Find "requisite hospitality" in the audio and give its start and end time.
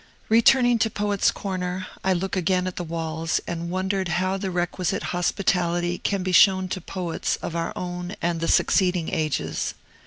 4.49-5.99